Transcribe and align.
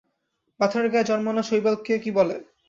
পাথরের 0.59 0.87
গায়ে 0.93 1.09
জন্মানো 1.09 1.41
শৈবালকে 1.43 1.93
কী 2.03 2.11
বলে? 2.17 2.35